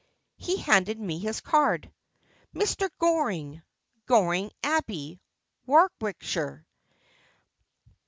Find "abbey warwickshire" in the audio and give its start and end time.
4.63-6.65